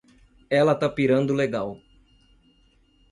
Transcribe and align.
Ela 0.49 0.73
tá 0.73 0.89
pirando 0.89 1.31
legal. 1.31 1.79